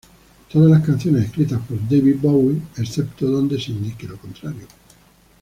[0.51, 4.07] Todas las canciones escritas por David Bowie excepto donde se indique.